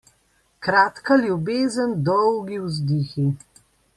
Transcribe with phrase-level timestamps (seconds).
[0.67, 3.29] Kratka ljubezen, dolgi vzdihi.